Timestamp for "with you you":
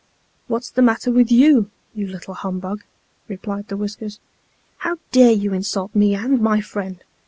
1.11-2.07